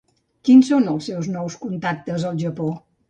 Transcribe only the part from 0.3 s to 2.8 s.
Quins són els seus nous contactes al Japó?